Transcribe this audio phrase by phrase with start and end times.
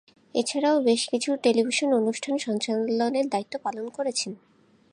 [0.35, 4.31] এছাড়াও বেশ কিছু টেলিভিশন অনুষ্ঠান সঞ্চালনের দায়িত্ব পালন করেছেন।